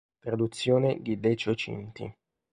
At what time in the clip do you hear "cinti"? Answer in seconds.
1.53-2.11